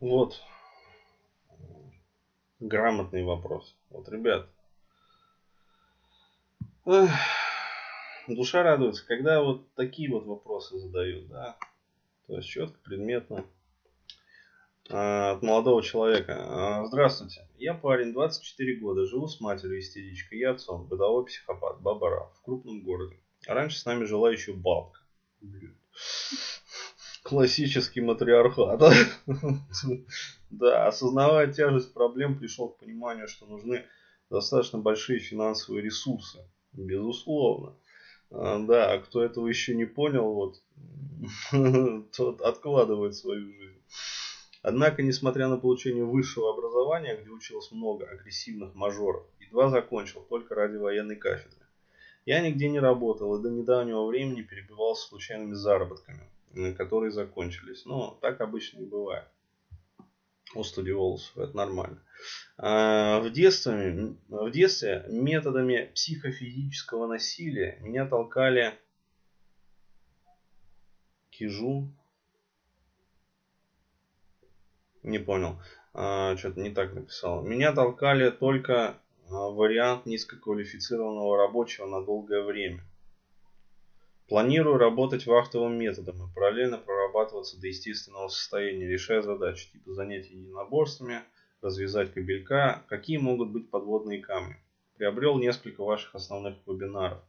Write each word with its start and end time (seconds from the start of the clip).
Вот. 0.00 0.40
Грамотный 2.60 3.24
вопрос. 3.24 3.76
Вот, 3.90 4.08
ребят. 4.08 4.48
Душа 8.28 8.62
радуется, 8.62 9.06
когда 9.06 9.42
вот 9.42 9.72
такие 9.74 10.10
вот 10.10 10.26
вопросы 10.26 10.78
задают, 10.78 11.28
да. 11.28 11.56
То 12.26 12.36
есть 12.36 12.48
четко, 12.48 12.78
предметно. 12.82 13.44
А, 14.90 15.32
от 15.32 15.42
молодого 15.42 15.82
человека. 15.82 16.36
А, 16.38 16.84
здравствуйте. 16.86 17.48
Я 17.56 17.74
парень, 17.74 18.12
24 18.12 18.80
года, 18.80 19.06
живу 19.06 19.28
с 19.28 19.40
матерью 19.40 19.80
истеричкой 19.80 20.38
и 20.38 20.44
отцом, 20.44 20.86
годовой 20.86 21.24
психопат, 21.26 21.80
баба 21.80 22.32
в 22.34 22.42
крупном 22.44 22.82
городе. 22.82 23.18
А 23.46 23.54
раньше 23.54 23.78
с 23.78 23.84
нами 23.84 24.04
жила 24.04 24.30
еще 24.30 24.52
бабка. 24.52 25.00
Блин. 25.40 25.76
Классический 27.26 28.00
матриархат. 28.00 28.80
Да, 30.48 30.86
осознавая 30.86 31.52
тяжесть 31.52 31.92
проблем, 31.92 32.38
пришел 32.38 32.68
к 32.68 32.78
пониманию, 32.78 33.26
что 33.26 33.46
нужны 33.46 33.84
достаточно 34.30 34.78
большие 34.78 35.18
финансовые 35.18 35.82
ресурсы. 35.82 36.38
Безусловно. 36.72 37.74
А, 38.30 38.60
да, 38.60 38.92
а 38.92 38.98
кто 39.00 39.24
этого 39.24 39.48
еще 39.48 39.74
не 39.74 39.86
понял, 39.86 40.32
вот, 40.32 40.62
тот 42.16 42.40
откладывает 42.42 43.16
свою 43.16 43.52
жизнь. 43.52 43.82
Однако, 44.62 45.02
несмотря 45.02 45.48
на 45.48 45.58
получение 45.58 46.04
высшего 46.04 46.52
образования, 46.52 47.16
где 47.20 47.30
училось 47.30 47.72
много 47.72 48.06
агрессивных 48.06 48.72
мажоров, 48.76 49.26
едва 49.40 49.68
закончил 49.68 50.22
только 50.22 50.54
ради 50.54 50.76
военной 50.76 51.16
кафедры. 51.16 51.66
Я 52.24 52.40
нигде 52.40 52.68
не 52.68 52.78
работал 52.78 53.36
и 53.36 53.42
до 53.42 53.50
недавнего 53.50 54.06
времени 54.06 54.42
перебивался 54.42 55.08
случайными 55.08 55.54
заработками, 55.54 56.28
которые 56.76 57.10
закончились. 57.10 57.84
Но 57.84 58.18
так 58.20 58.40
обычно 58.40 58.80
и 58.80 58.86
бывает 58.86 59.26
у 60.54 60.64
студиолусов, 60.64 61.36
это 61.38 61.56
нормально. 61.56 62.02
А, 62.56 63.20
в 63.20 63.30
детстве, 63.30 64.16
в 64.28 64.50
детстве 64.50 65.04
методами 65.08 65.90
психофизического 65.94 67.06
насилия 67.06 67.78
меня 67.80 68.06
толкали 68.06 68.78
кижу. 71.30 71.92
Не 75.02 75.18
понял. 75.18 75.60
А, 75.92 76.36
Что-то 76.36 76.60
не 76.60 76.70
так 76.70 76.94
написал. 76.94 77.42
Меня 77.42 77.72
толкали 77.72 78.30
только 78.30 78.98
а, 79.28 79.50
вариант 79.50 80.06
низкоквалифицированного 80.06 81.36
рабочего 81.36 81.86
на 81.86 82.04
долгое 82.04 82.42
время. 82.42 82.82
Планирую 84.28 84.76
работать 84.76 85.26
вахтовым 85.26 85.78
методом 85.78 86.26
и 86.26 86.34
параллельно 86.34 86.78
прорабатываться 86.78 87.60
до 87.60 87.68
естественного 87.68 88.26
состояния, 88.26 88.88
решая 88.88 89.22
задачи 89.22 89.70
типа 89.70 89.92
занятий 89.92 90.34
единоборствами, 90.34 91.22
развязать 91.62 92.12
кабелька, 92.12 92.84
какие 92.88 93.18
могут 93.18 93.50
быть 93.50 93.70
подводные 93.70 94.20
камни. 94.20 94.56
Приобрел 94.96 95.38
несколько 95.38 95.84
ваших 95.84 96.14
основных 96.14 96.56
вебинаров. 96.66 97.20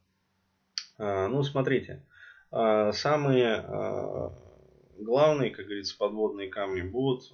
А, 0.97 1.27
ну, 1.27 1.43
смотрите, 1.43 2.03
а, 2.49 2.91
самые 2.93 3.57
а, 3.57 4.33
главные, 4.97 5.51
как 5.51 5.65
говорится, 5.65 5.95
подводные 5.97 6.49
камни 6.49 6.81
будут 6.81 7.29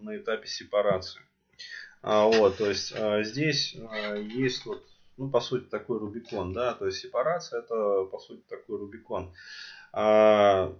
на 0.00 0.16
этапе 0.16 0.48
сепарации. 0.48 1.20
Вот, 2.02 2.56
то 2.56 2.68
есть 2.68 2.92
здесь 3.26 3.76
есть 4.34 4.66
вот 4.66 4.82
ну, 5.22 5.30
по 5.30 5.40
сути, 5.40 5.66
такой 5.66 6.00
Рубикон, 6.00 6.52
да, 6.52 6.74
то 6.74 6.86
есть 6.86 6.98
сепарация 6.98 7.60
это, 7.60 8.04
по 8.10 8.18
сути, 8.18 8.42
такой 8.48 8.76
Рубикон. 8.76 9.32
А, 9.92 10.74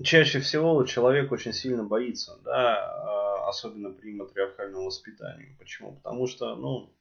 чаще 0.00 0.38
всего 0.38 0.84
человек 0.84 1.32
очень 1.32 1.52
сильно 1.52 1.82
боится, 1.82 2.38
да, 2.44 2.84
а, 2.84 3.48
особенно 3.48 3.90
при 3.90 4.14
матриархальном 4.14 4.84
воспитании. 4.84 5.56
Почему? 5.58 5.96
Потому 5.96 6.28
что, 6.28 6.54
ну, 6.54 6.92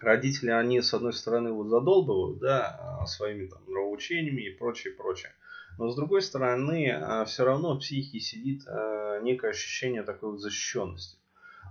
родители, 0.00 0.50
они, 0.52 0.80
с 0.80 0.94
одной 0.94 1.12
стороны, 1.12 1.52
вот 1.52 1.68
задолбывают, 1.68 2.38
да, 2.38 3.04
своими 3.06 3.46
там 3.46 3.62
нравоучениями 3.66 4.40
и 4.40 4.56
прочее, 4.56 4.94
прочее. 4.94 5.32
Но 5.76 5.90
с 5.90 5.96
другой 5.96 6.22
стороны, 6.22 6.90
а, 6.90 7.26
все 7.26 7.44
равно 7.44 7.74
в 7.74 7.80
психике 7.80 8.20
сидит 8.20 8.62
а, 8.66 9.20
некое 9.20 9.50
ощущение 9.50 10.02
такой 10.02 10.30
вот 10.30 10.40
защищенности. 10.40 11.18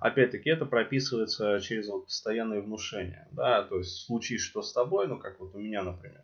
Опять-таки 0.02 0.50
это 0.50 0.66
прописывается 0.66 1.59
через 1.59 1.88
вот 1.88 2.06
постоянное 2.06 2.62
внушение. 2.62 3.28
Да? 3.31 3.63
То 3.63 3.78
есть 3.78 4.06
случись 4.06 4.41
что 4.41 4.62
с 4.62 4.74
тобой, 4.74 5.08
ну 5.08 5.18
как 5.18 5.40
вот 5.40 5.56
у 5.56 5.59
меня, 5.59 5.81
например. 5.81 6.24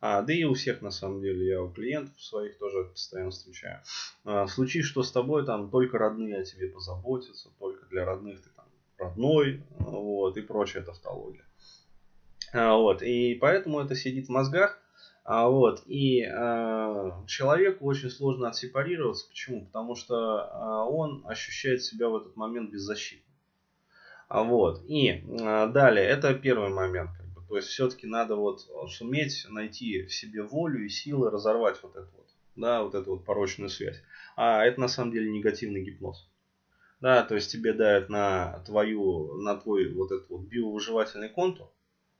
А, 0.00 0.20
да 0.22 0.32
и 0.32 0.42
у 0.42 0.54
всех 0.54 0.82
на 0.82 0.90
самом 0.90 1.20
деле, 1.20 1.46
я 1.46 1.62
у 1.62 1.70
клиентов 1.70 2.20
своих 2.20 2.58
тоже 2.58 2.84
постоянно 2.84 3.30
встречаю. 3.30 3.80
А, 4.24 4.48
случись 4.48 4.84
что 4.84 5.04
с 5.04 5.12
тобой, 5.12 5.46
там 5.46 5.70
только 5.70 5.96
родные 5.96 6.40
о 6.40 6.44
тебе 6.44 6.68
позаботятся, 6.68 7.50
только 7.60 7.86
для 7.86 8.04
родных 8.04 8.42
ты 8.42 8.50
там 8.50 8.66
родной, 8.98 9.62
вот, 9.78 10.36
и 10.36 10.42
прочая 10.42 10.82
тавтология. 10.82 11.44
А, 12.52 12.74
вот, 12.74 13.00
и 13.02 13.36
поэтому 13.36 13.80
это 13.80 13.94
сидит 13.94 14.26
в 14.26 14.30
мозгах, 14.30 14.81
а, 15.24 15.48
вот, 15.48 15.82
и 15.86 16.22
а, 16.24 17.24
человеку 17.26 17.86
очень 17.86 18.10
сложно 18.10 18.48
отсепарироваться. 18.48 19.28
Почему? 19.28 19.66
Потому 19.66 19.94
что 19.94 20.48
а, 20.50 20.84
он 20.84 21.22
ощущает 21.24 21.82
себя 21.82 22.08
в 22.08 22.16
этот 22.16 22.34
момент 22.34 22.70
беззащитным. 22.70 23.32
А, 24.28 24.42
вот, 24.42 24.82
и 24.84 25.22
а, 25.40 25.68
далее, 25.68 26.04
это 26.04 26.34
первый 26.34 26.70
момент. 26.70 27.10
Как 27.16 27.26
бы, 27.26 27.40
то 27.46 27.56
есть, 27.56 27.68
все-таки 27.68 28.06
надо 28.06 28.34
вот 28.34 28.66
суметь 28.88 29.46
найти 29.48 30.02
в 30.02 30.12
себе 30.12 30.42
волю 30.42 30.84
и 30.84 30.88
силы 30.88 31.30
разорвать 31.30 31.80
вот 31.82 31.94
эту 31.94 32.10
вот, 32.16 32.26
да, 32.56 32.82
вот 32.82 32.94
эту 32.96 33.12
вот 33.12 33.24
порочную 33.24 33.68
связь. 33.68 34.02
А 34.34 34.64
это 34.64 34.80
на 34.80 34.88
самом 34.88 35.12
деле 35.12 35.30
негативный 35.30 35.84
гипноз. 35.84 36.28
Да, 37.00 37.22
то 37.22 37.36
есть 37.36 37.50
тебе 37.50 37.72
дают 37.72 38.08
на 38.08 38.60
твою, 38.66 39.40
на 39.40 39.56
твой 39.56 39.92
вот 39.92 40.10
этот 40.10 40.28
вот 40.30 40.42
биовыживательный 40.42 41.28
контур, 41.28 41.68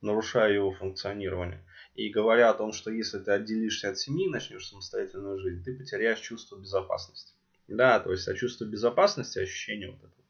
нарушая 0.01 0.53
его 0.53 0.71
функционирование 0.71 1.63
и 1.95 2.09
говоря 2.09 2.49
о 2.49 2.53
том, 2.53 2.73
что 2.73 2.89
если 2.89 3.19
ты 3.19 3.31
отделишься 3.31 3.89
от 3.89 3.97
семьи 3.97 4.25
и 4.25 4.29
начнешь 4.29 4.67
самостоятельную 4.67 5.39
жизнь, 5.39 5.63
ты 5.63 5.75
потеряешь 5.75 6.19
чувство 6.19 6.57
безопасности. 6.57 7.33
Да, 7.67 7.99
то 7.99 8.11
есть 8.11 8.27
а 8.27 8.33
чувство 8.33 8.65
безопасности, 8.65 9.39
ощущение 9.39 9.89
вот 9.89 9.99
этого, 9.99 10.23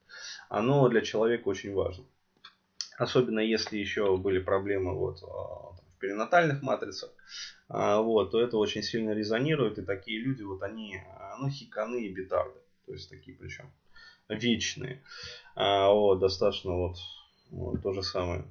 оно 0.49 0.87
для 0.89 1.01
человека 1.01 1.47
очень 1.47 1.73
важно. 1.73 2.05
Особенно 2.97 3.39
если 3.39 3.77
еще 3.77 4.17
были 4.17 4.39
проблемы 4.39 4.93
вот 4.93 5.23
а, 5.23 5.25
в 5.25 5.81
перинатальных 5.99 6.61
матрицах, 6.61 7.09
а, 7.69 8.01
вот, 8.01 8.31
то 8.31 8.39
это 8.39 8.57
очень 8.57 8.83
сильно 8.83 9.11
резонирует. 9.11 9.79
И 9.79 9.83
такие 9.83 10.19
люди, 10.19 10.43
вот 10.43 10.61
они, 10.61 11.01
а, 11.17 11.37
ну, 11.37 11.49
хиканы 11.49 12.05
и 12.05 12.13
бетарды. 12.13 12.59
То 12.85 12.93
есть 12.93 13.09
такие 13.09 13.35
причем 13.35 13.71
вечные. 14.29 15.01
Вот, 15.55 16.19
достаточно 16.19 16.71
вот, 16.71 16.97
вот 17.49 17.81
то 17.81 17.93
же 17.93 18.03
самое. 18.03 18.45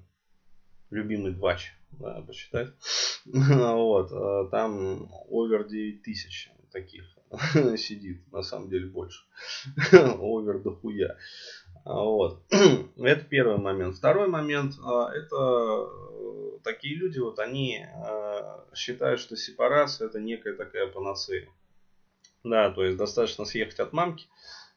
Любимый 0.93 1.33
двач 1.33 1.75
да, 1.93 2.21
посчитать. 2.21 2.69
вот, 3.25 4.13
а 4.13 4.47
там 4.51 5.11
овер 5.31 5.67
9 5.67 6.03
тысяч 6.03 6.51
таких 6.71 7.05
сидит, 7.79 8.31
на 8.31 8.43
самом 8.43 8.69
деле 8.69 8.87
больше. 8.89 9.25
овер 9.93 10.59
дохуя. 10.59 11.17
Вот. 11.87 12.43
это 12.51 13.25
первый 13.25 13.57
момент. 13.57 13.97
Второй 13.97 14.29
момент, 14.29 14.75
а, 14.85 15.11
это 15.11 15.37
э, 15.37 16.59
такие 16.63 16.95
люди, 16.95 17.19
вот 17.19 17.39
они 17.39 17.87
считают, 18.75 19.19
что 19.19 19.35
сепарация 19.35 20.09
это 20.09 20.21
некая 20.21 20.55
такая 20.55 20.87
панацея. 20.89 21.49
Да, 22.45 22.71
то 22.71 22.85
есть 22.85 22.99
достаточно 22.99 23.47
съехать 23.47 23.81
от 23.81 23.93
мамки, 23.93 24.27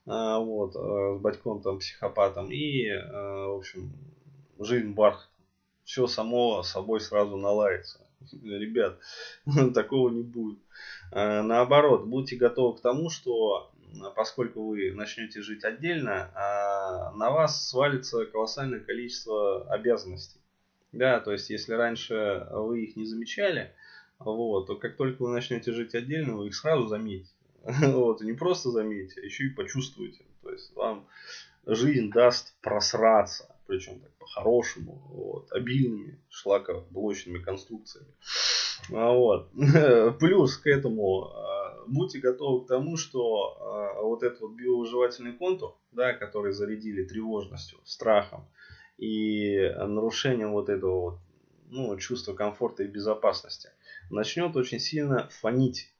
вот, 0.05 0.73
с 0.73 1.19
батьком 1.19 1.61
там 1.61 1.79
психопатом 1.79 2.51
и, 2.51 2.87
в 2.87 3.57
общем, 3.57 3.91
жизнь 4.59 4.93
бархат 4.93 5.34
все 5.85 6.07
само 6.07 6.63
собой 6.63 6.99
сразу 6.99 7.37
наладится. 7.37 7.99
Ребят, 8.43 8.99
такого 9.73 10.09
не 10.09 10.23
будет. 10.23 10.59
А, 11.11 11.43
наоборот, 11.43 12.05
будьте 12.05 12.35
готовы 12.35 12.77
к 12.77 12.81
тому, 12.81 13.09
что 13.09 13.71
поскольку 14.15 14.67
вы 14.67 14.91
начнете 14.91 15.41
жить 15.41 15.63
отдельно, 15.63 16.31
а, 16.33 17.11
на 17.11 17.29
вас 17.29 17.69
свалится 17.69 18.25
колоссальное 18.25 18.79
количество 18.79 19.71
обязанностей. 19.71 20.39
Да, 20.91 21.19
то 21.19 21.31
есть 21.31 21.49
если 21.49 21.73
раньше 21.73 22.47
вы 22.51 22.85
их 22.85 22.95
не 22.95 23.05
замечали, 23.05 23.71
вот, 24.17 24.67
то 24.67 24.75
как 24.75 24.95
только 24.95 25.23
вы 25.23 25.29
начнете 25.29 25.71
жить 25.71 25.93
отдельно, 25.93 26.35
вы 26.35 26.47
их 26.47 26.55
сразу 26.55 26.87
заметите. 26.87 27.31
Вот, 27.65 28.21
и 28.21 28.25
не 28.25 28.33
просто 28.33 28.69
заметите, 28.69 29.21
а 29.21 29.25
еще 29.25 29.45
и 29.45 29.49
почувствуете. 29.49 30.23
То 30.41 30.51
есть 30.51 30.73
вам 30.75 31.07
жизнь 31.65 32.11
даст 32.11 32.55
просраться 32.61 33.54
причем 33.67 33.99
так 33.99 34.11
по-хорошему, 34.17 35.01
вот, 35.09 35.51
обильными 35.51 36.19
шлакоблочными 36.29 37.39
конструкциями. 37.39 38.13
А 38.93 39.11
вот. 39.11 39.49
Плюс 40.19 40.57
к 40.57 40.67
этому 40.67 41.25
а, 41.25 41.83
будьте 41.87 42.19
готовы 42.19 42.65
к 42.65 42.67
тому, 42.67 42.97
что 42.97 43.57
а, 43.59 44.01
вот 44.01 44.23
этот 44.23 44.41
вот 44.41 44.53
биовыживательный 44.53 45.33
контур, 45.33 45.75
да, 45.91 46.13
который 46.13 46.53
зарядили 46.53 47.03
тревожностью, 47.03 47.79
страхом 47.83 48.47
и 48.97 49.73
нарушением 49.77 50.51
вот 50.51 50.69
этого 50.69 51.01
вот, 51.01 51.19
ну, 51.69 51.97
чувства 51.97 52.33
комфорта 52.33 52.83
и 52.83 52.87
безопасности, 52.87 53.69
начнет 54.09 54.55
очень 54.55 54.79
сильно 54.79 55.27
фонить 55.29 55.91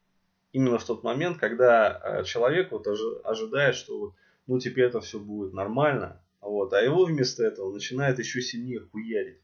именно 0.53 0.77
в 0.77 0.85
тот 0.85 1.03
момент, 1.03 1.37
когда 1.37 2.23
человек 2.23 2.71
вот 2.71 2.87
ожидает, 2.87 3.75
что 3.75 4.13
ну 4.47 4.59
теперь 4.59 4.85
это 4.85 5.01
все 5.01 5.19
будет 5.19 5.53
нормально, 5.53 6.21
вот, 6.45 6.73
а 6.73 6.81
его 6.81 7.05
вместо 7.05 7.43
этого 7.43 7.71
начинает 7.71 8.19
еще 8.19 8.41
сильнее 8.41 8.79
хуярить. 8.79 9.39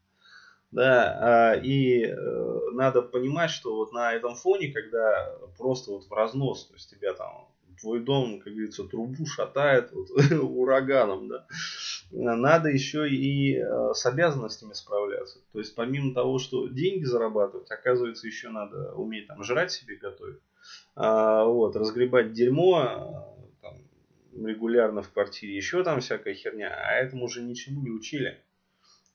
Да, 0.71 1.51
а, 1.51 1.55
и 1.55 2.05
э, 2.05 2.59
надо 2.71 3.01
понимать, 3.01 3.51
что 3.51 3.75
вот 3.75 3.91
на 3.91 4.13
этом 4.13 4.35
фоне, 4.35 4.71
когда 4.71 5.35
просто 5.57 5.91
вот 5.91 6.05
в 6.05 6.13
разнос, 6.13 6.67
то 6.67 6.75
есть 6.75 6.89
тебя 6.89 7.13
там 7.13 7.49
твой 7.81 7.99
дом, 7.99 8.39
как 8.39 8.53
говорится, 8.53 8.85
трубу 8.85 9.25
шатает 9.25 9.91
вот, 9.91 10.09
ураганом, 10.31 11.27
да, 11.27 11.45
надо 12.11 12.69
еще 12.69 13.09
и 13.09 13.57
э, 13.57 13.93
с 13.93 14.05
обязанностями 14.05 14.71
справляться. 14.71 15.39
То 15.51 15.59
есть 15.59 15.75
помимо 15.75 16.13
того, 16.13 16.39
что 16.39 16.67
деньги 16.67 17.03
зарабатывать, 17.03 17.69
оказывается, 17.69 18.27
еще 18.27 18.49
надо 18.49 18.93
уметь 18.93 19.27
там 19.27 19.43
жрать 19.43 19.71
себе 19.71 19.97
готовить, 19.97 20.39
а, 20.95 21.43
вот, 21.45 21.75
разгребать 21.75 22.31
дерьмо 22.31 23.27
регулярно 24.35 25.01
в 25.01 25.11
квартире, 25.11 25.55
еще 25.55 25.83
там 25.83 25.99
всякая 25.99 26.33
херня, 26.33 26.69
а 26.69 26.93
этому 26.93 27.25
уже 27.25 27.41
ничему 27.41 27.81
не 27.81 27.91
учили. 27.91 28.41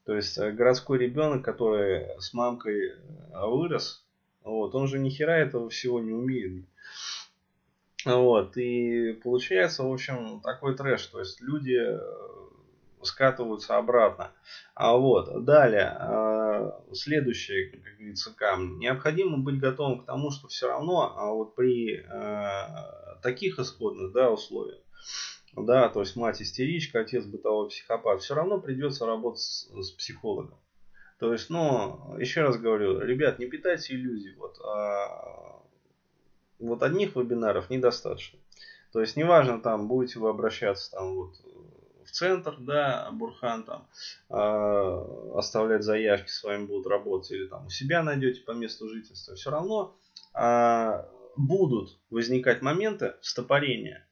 То 0.05 0.15
есть 0.15 0.39
э, 0.39 0.53
городской 0.53 0.99
ребенок, 0.99 1.45
который 1.45 2.07
с 2.21 2.33
мамкой 2.33 2.91
э, 2.91 2.95
вырос, 3.33 4.05
вот, 4.43 4.75
он 4.75 4.87
же 4.87 4.99
ни 5.01 5.11
хера 5.11 5.37
этого 5.37 5.69
всего 5.69 6.01
не 6.01 6.13
умеет. 6.13 6.65
Вот, 8.05 8.57
и 8.57 9.15
получается, 9.15 9.83
в 9.83 9.93
общем, 9.93 10.41
такой 10.41 10.77
трэш. 10.77 11.07
То 11.07 11.19
есть 11.19 11.41
люди 11.41 11.77
э, 11.77 11.99
скатываются 13.03 13.77
обратно. 13.77 14.31
А 14.75 14.97
вот, 14.97 15.45
далее, 15.45 16.73
следующий, 16.93 17.71
как 17.71 17.81
говорится, 17.97 18.33
камень. 18.33 18.79
Необходимо 18.79 19.39
быть 19.39 19.59
готовым 19.59 20.03
к 20.03 20.07
тому, 20.07 20.31
что 20.31 20.47
все 20.47 20.69
равно 20.69 21.15
а 21.17 21.33
вот 21.33 21.55
при 21.57 22.05
таких 23.23 23.59
исходных 23.59 24.13
да, 24.13 24.31
условиях 24.31 24.86
да, 25.57 25.89
то 25.89 26.01
есть 26.01 26.17
мать 26.17 26.43
истеричка, 26.43 27.01
отец 27.01 27.25
бытовой 27.25 27.69
психопат, 27.69 28.21
все 28.21 28.35
равно 28.35 28.61
придется 28.61 29.07
работать 29.07 29.41
с, 29.41 29.69
с 29.71 29.91
психологом. 29.93 30.59
То 31.19 31.33
есть, 31.33 31.49
ну, 31.49 32.17
еще 32.19 32.43
раз 32.43 32.59
говорю, 32.59 33.01
ребят, 33.01 33.39
не 33.39 33.47
питайте 33.47 33.95
иллюзий. 33.95 34.35
Вот, 34.35 34.59
а, 34.63 35.63
вот 36.59 36.83
одних 36.83 37.17
вебинаров 37.17 37.71
недостаточно. 37.71 38.39
То 38.93 39.01
есть, 39.01 39.17
неважно, 39.17 39.61
там, 39.61 39.89
будете 39.89 40.19
вы 40.19 40.29
обращаться 40.29 40.91
там 40.91 41.15
вот 41.15 41.35
в 42.05 42.11
центр, 42.11 42.57
да, 42.59 43.11
Бурхан 43.13 43.65
там, 43.65 43.89
э, 44.31 45.35
оставлять 45.35 45.83
заявки, 45.83 46.29
с 46.31 46.43
вами 46.45 46.67
будут 46.67 46.87
работать, 46.87 47.33
или 47.33 47.47
там 47.47 47.67
у 47.67 47.71
себя 47.71 48.03
найдете 48.03 48.43
по 48.43 48.53
месту 48.53 48.89
жительства, 48.89 49.35
все 49.35 49.51
равно 49.51 49.97
э, 50.35 51.05
будут 51.37 51.99
возникать 52.11 52.63
моменты 52.63 53.15
стопорения. 53.21 54.07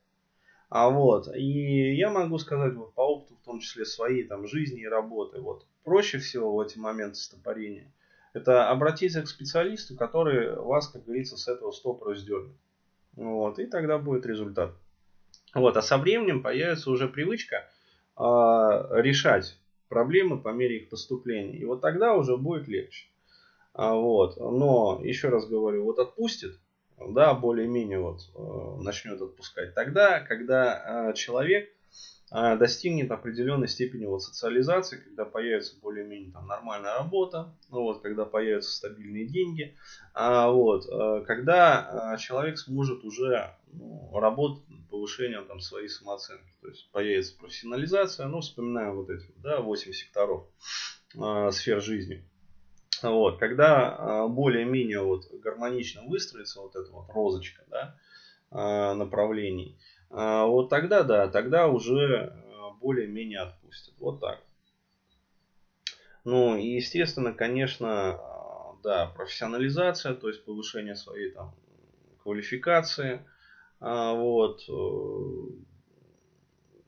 А 0.74 0.90
вот, 0.90 1.28
и 1.32 1.94
я 1.94 2.10
могу 2.10 2.36
сказать 2.36 2.74
вот 2.74 2.94
по 2.94 3.02
опыту, 3.02 3.36
в 3.36 3.44
том 3.44 3.60
числе 3.60 3.84
своей 3.84 4.24
там 4.24 4.48
жизни 4.48 4.80
и 4.80 4.88
работы, 4.88 5.40
вот 5.40 5.64
проще 5.84 6.18
всего 6.18 6.52
в 6.52 6.58
эти 6.58 6.78
моменты 6.78 7.14
стопорения, 7.14 7.92
это 8.32 8.68
обратиться 8.68 9.22
к 9.22 9.28
специалисту, 9.28 9.94
который 9.94 10.52
вас, 10.56 10.88
как 10.88 11.04
говорится, 11.04 11.36
с 11.36 11.46
этого 11.46 11.70
стопора 11.70 12.16
сдернет. 12.16 12.56
Вот, 13.14 13.60
и 13.60 13.66
тогда 13.66 13.98
будет 13.98 14.26
результат. 14.26 14.74
Вот, 15.54 15.76
а 15.76 15.80
со 15.80 15.96
временем 15.96 16.42
появится 16.42 16.90
уже 16.90 17.06
привычка 17.06 17.68
э, 18.18 18.22
решать 19.00 19.56
проблемы 19.88 20.40
по 20.40 20.48
мере 20.48 20.78
их 20.78 20.88
поступления. 20.88 21.56
И 21.56 21.64
вот 21.64 21.82
тогда 21.82 22.14
уже 22.14 22.36
будет 22.36 22.66
легче. 22.66 23.06
А, 23.74 23.94
вот, 23.94 24.36
но, 24.38 25.00
еще 25.04 25.28
раз 25.28 25.46
говорю, 25.46 25.84
вот 25.84 26.00
отпустит, 26.00 26.58
да, 26.98 27.34
более-менее 27.34 28.00
вот 28.00 28.20
э, 28.34 28.82
начнет 28.82 29.20
отпускать. 29.20 29.74
Тогда, 29.74 30.20
когда 30.20 31.10
э, 31.10 31.14
человек 31.14 31.68
э, 32.32 32.56
достигнет 32.56 33.10
определенной 33.10 33.68
степени 33.68 34.06
вот 34.06 34.22
социализации, 34.22 34.98
когда 34.98 35.24
появится 35.24 35.78
более-менее 35.80 36.32
там 36.32 36.46
нормальная 36.46 36.94
работа, 36.94 37.54
ну 37.70 37.82
вот, 37.82 38.02
когда 38.02 38.24
появятся 38.24 38.74
стабильные 38.74 39.26
деньги, 39.26 39.76
а 40.14 40.50
вот, 40.50 40.86
когда 41.26 42.16
человек 42.20 42.58
сможет 42.58 43.04
уже 43.04 43.54
ну, 43.72 44.10
работать 44.18 44.62
повышением 44.90 45.46
там 45.46 45.60
своей 45.60 45.88
самооценки, 45.88 46.54
то 46.60 46.68
есть 46.68 46.90
появится 46.92 47.36
профессионализация, 47.36 48.26
ну 48.26 48.40
вспоминаем 48.40 48.94
вот 48.94 49.10
эти, 49.10 49.26
да, 49.36 49.60
8 49.60 49.92
секторов 49.92 50.46
сфер 51.50 51.80
жизни. 51.80 52.24
Вот, 53.10 53.38
когда 53.38 53.94
а, 53.96 54.28
более-менее 54.28 55.00
вот 55.02 55.26
гармонично 55.40 56.02
выстроится 56.02 56.60
вот 56.60 56.74
эта 56.76 56.90
вот 56.90 57.08
розочка 57.08 57.62
да, 57.68 57.96
а, 58.50 58.94
направлений, 58.94 59.76
а, 60.10 60.46
вот 60.46 60.68
тогда 60.68 61.02
да, 61.02 61.28
тогда 61.28 61.68
уже 61.68 62.32
более-менее 62.80 63.40
отпустят. 63.40 63.94
Вот 63.98 64.20
так. 64.20 64.42
Ну 66.24 66.56
и 66.56 66.66
естественно, 66.66 67.32
конечно, 67.32 68.20
да, 68.82 69.06
профессионализация, 69.06 70.14
то 70.14 70.28
есть 70.28 70.44
повышение 70.44 70.94
своей 70.94 71.30
там 71.30 71.54
квалификации. 72.22 73.24
Вот. 73.80 74.62
Э, 74.68 74.72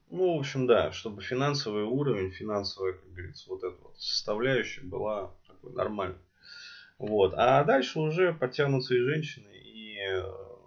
ну, 0.09 0.37
в 0.37 0.39
общем, 0.39 0.67
да, 0.67 0.93
чтобы 0.93 1.21
финансовый 1.21 1.83
уровень, 1.83 2.31
финансовая, 2.31 2.93
как 2.93 3.11
говорится, 3.11 3.51
вот 3.51 3.65
эта 3.65 3.77
вот 3.83 3.99
составляющая 3.99 4.83
была 4.83 5.35
такой 5.67 5.77
нормальный. 5.77 6.19
Вот. 6.99 7.35
А 7.37 7.63
дальше 7.65 7.99
уже 7.99 8.33
подтянутся 8.33 8.95
и 8.95 9.01
женщины, 9.01 9.51
и 9.55 9.99
э, 9.99 10.23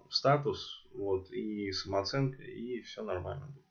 статус, 0.10 0.86
вот, 0.94 1.31
и 1.31 1.72
самооценка, 1.72 2.44
и 2.44 2.81
все 2.81 3.04
нормально. 3.04 3.51
Вот 3.56 3.63